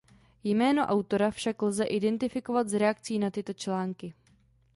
Jméno 0.43 0.83
autora 0.85 1.31
však 1.31 1.61
lze 1.61 1.83
identifikovat 1.83 2.69
z 2.69 2.73
reakcí 2.79 3.19
na 3.19 3.29
tyto 3.31 3.53
články. 3.53 4.13